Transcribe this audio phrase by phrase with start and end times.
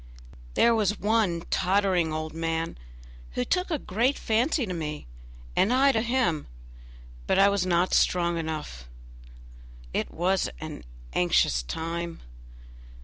[0.55, 2.75] There was one tottering old man
[3.33, 5.05] who took a great fancy to me,
[5.55, 6.47] and I to him,
[7.27, 8.89] but I was not strong enough
[9.93, 12.21] it was an anxious time!